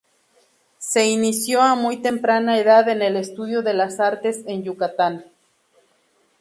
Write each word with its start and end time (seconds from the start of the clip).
Se 0.79 1.05
inició 1.11 1.61
a 1.61 1.75
muy 1.75 1.97
temprana 1.97 2.57
edad 2.57 2.89
en 2.89 3.03
el 3.03 3.15
estudio 3.15 3.61
de 3.61 3.75
las 3.75 3.99
artes 3.99 4.41
en 4.47 4.63
Yucatán. 4.63 5.25